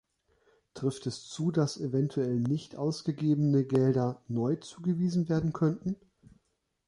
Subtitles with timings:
[0.73, 5.95] Trifft es zu, dass eventuell nicht ausgegebene Gelder neu zugewiesen werden könnten?